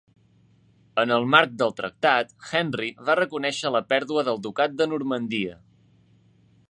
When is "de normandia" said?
4.81-5.61